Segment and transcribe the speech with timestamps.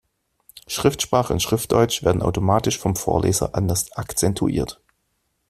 [0.65, 4.81] Schriftsprache und Schriftdeutsch werden automatisch vom Vorleser anders akzentuiert.